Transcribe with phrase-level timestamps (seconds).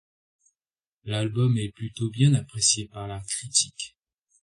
[1.03, 3.95] L'album est plutôt bien appréciée par la critique.